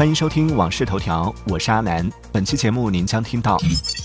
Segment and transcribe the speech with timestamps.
[0.00, 2.10] 欢迎收听《往事头条》，我是阿南。
[2.32, 3.58] 本期节目您将听到：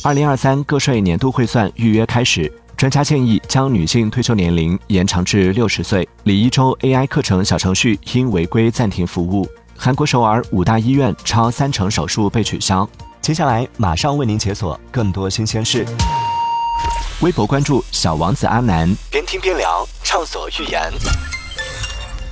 [0.04, 6.06] 二零二三个税年度汇算预约开始，专家建议将女性退休年龄延长至六十岁。
[6.24, 9.50] 李一周 AI 课程小程序因违规暂停服务。
[9.74, 12.86] 韩国首尔五大医院超三成手术被取消。
[13.22, 15.86] 接下来马上为您解锁更多新鲜事。
[17.22, 20.92] 微博关注小王子阿南，边听边聊，畅所欲言。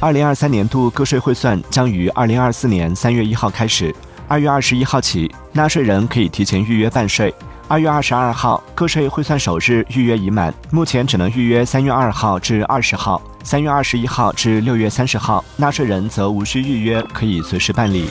[0.04, 3.96] 二零二三年度个税汇算将于二零二四年三月一号开始，
[4.28, 7.34] 二月二十一号起，纳税人可以提前预约办税。
[7.70, 18.10] 二月二十二号个税汇算首日预约已满，目前只能预约三月二号至二十号，三月二十一号至六月三十号，纳税人则无需预约，可以随时办理。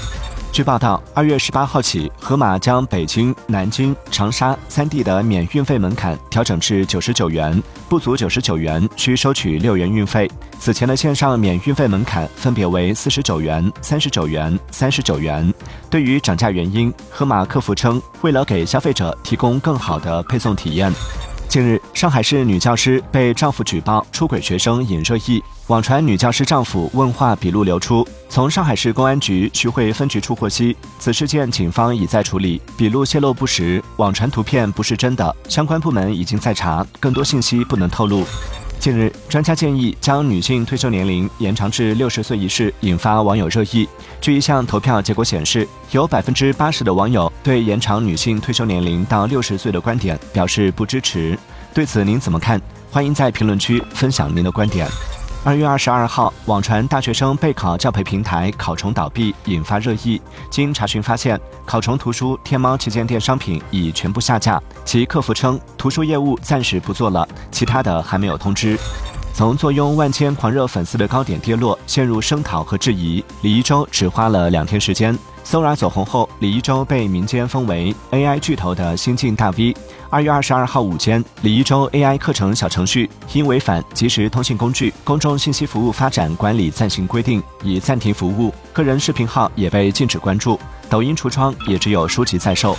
[0.52, 10.30] 据报道，二月十八号起，盒马将北京、南京、长沙三地的免运费门槛调整至九十九元，不足九十九元需收取六元运费。
[10.58, 15.52] 此前的线上免运费门槛分别为四十九元、三十九元、三十九元。
[15.88, 20.92] 对于涨价原因，盒马客服称，为了给消费者提供更好的配送体验。
[21.52, 28.08] 近日，上海市女教师被丈夫举报出轨学生引热议，网传女教师丈夫问话笔录流出。
[28.26, 38.24] 从上海市公安局徐汇分局处获悉，此事件警方已在处理，笔录泄露不实，网传图片不是真的，相关部门已经在查，更多信息不能透露。
[38.82, 43.88] 近日，专家建议将女性退休年龄延长至六十岁一事引发网友热议。
[44.20, 51.38] 据一项投票结果显示，有百分之八十的网友对延长女性退休年龄到六十岁的观点表示不支持。
[51.72, 52.60] 对此您怎么看？
[52.90, 54.88] 欢迎在评论区分享您的观点。
[55.44, 60.22] 二月二十二号，网传大学生备考教培平台考虫倒闭，引发热议。
[60.48, 68.78] 经查询发现，考虫图书天猫旗舰店商品已全部下架，其客服称图书业务暂时不做了，其他的还没有通知。
[69.34, 75.18] 从坐拥万千狂热粉丝的高点跌落，陷入声讨和质疑，李一舟只花了两天时间。
[75.44, 79.76] Sora 走红后，李一舟被民间封为 AI 巨头的新晋大 V。
[80.08, 88.54] 二月二十二号午间，李一舟 AI 课程小程序因违反即时通信工具公众信息服务发展管理暂行规定，已暂停服务。
[88.72, 90.58] 个人视频号也被禁止关注，
[90.88, 92.76] 抖音橱窗也只有书籍在售。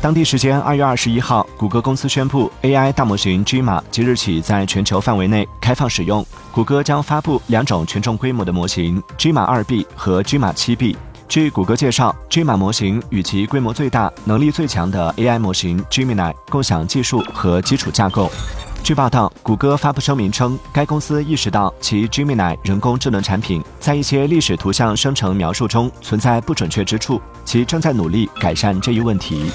[0.00, 6.24] 当地时间二月二十一号，谷歌公司宣布，AI 大模型 Gemma 即日起在全球范围内开放使用。
[6.52, 10.94] 谷歌将发布两种权重规模的模型：Gemma 二 B 和 Gemma 七 B。
[11.26, 18.30] 据谷歌介绍，Gemma 模型与其规模最大、能力最强的 AI 模型 Gemini 共享技术和基础架构。
[18.84, 29.50] 据报道，谷歌发布声明称，该公司意识到其 Gemini 人工智能产品在一些历史图像生成描述中存在不准确之处，其正在努力改善这一问题。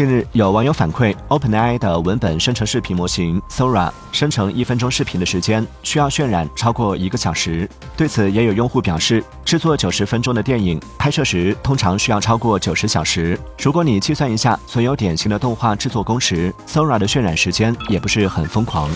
[0.00, 7.68] 近日，有网友反馈，OpenAI 的文本生成视频模型 Sora 生成一分钟视频的时间需要渲染超过一个小时。
[7.98, 13.38] 对此，也有用户表示，制作九十分钟的电影拍摄时通常需要超过九十小时。
[13.62, 18.88] 如果你计算一下所有典型的动画制作工时，Sora 的渲染时间也不是很疯狂。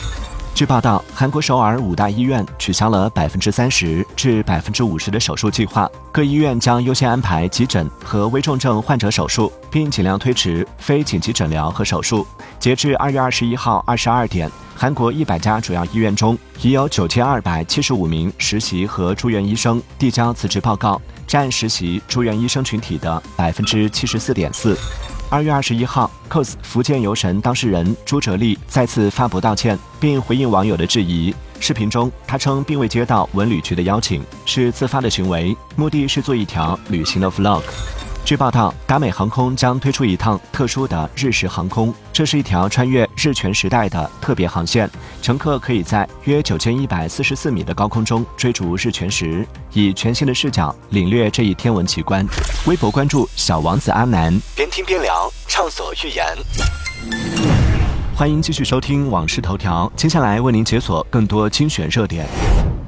[0.54, 12.24] 据报道，韩国首尔五大医院取消了百分之三十至百分之五十的手术计划，各医院将优先安排急诊和危重症患者手术，并尽量推迟非紧急诊疗和手术。
[12.60, 24.78] 截至二月二十一号二十二点，韩国一百家主要医院中已有九千二百七十五名实习和住院医生递交辞职报告，占实习住院医生群体的百分之七十四点四。
[25.30, 31.34] 二月二十一号，cos 福建游神当事人朱哲丽再次发博道歉，并回应网友的质疑。
[31.58, 37.62] 视频中，他称并未接到文旅局的邀请，是自发的行为，目的是做一条旅行的 vlog。
[38.24, 44.90] 据报道，达美航空将推出一趟特殊的日食航空，这是一条穿越日全时代的特别航线，
[45.20, 52.26] 乘客可以在约九千一百四十四米的高空中追逐日全食，以全新的视角领略这一天文奇观。
[52.66, 56.24] 微博关注小王子阿南，边听边聊，畅所欲言。
[58.16, 62.26] 欢迎继续收听《往事头条》，接下来为您解锁更多精选热点。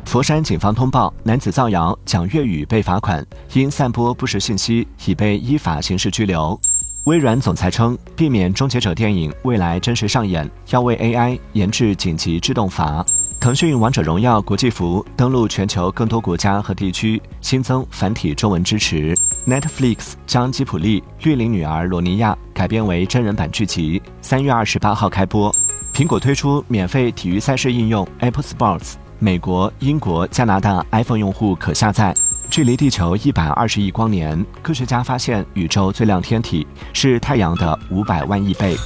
[0.07, 6.59] 佛山警方通报，男子造谣讲粤语被罚款，因散播不实信息已被依法刑事拘留。
[7.07, 13.05] 微软总裁称，避免终结者电影未来真实上演，要为 AI 研制紧急制动阀。
[13.41, 19.13] 腾讯王者荣耀国际服登陆全球更多国家和地区，新增繁体中文支持。
[19.45, 25.53] Netflix 将吉普力《绿林女儿罗尼亚》改编为真人版剧集，三月二十八号开播。
[25.93, 28.95] 苹果推出免费体育赛事应用 Apple Sports。
[29.19, 32.15] 美国、英国、加拿大 iPhone 用户可下载。
[32.49, 38.77] 距离地球一百二十亿光年，科学家发现宇宙最亮天体是太阳的五百万亿倍。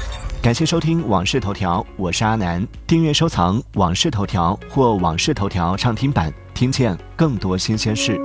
[0.43, 2.67] 感谢收听《往事头条》，我是阿南。
[2.87, 8.19] 订阅收藏《往事头条》或《往事头条》畅听版，听见更多新鲜事。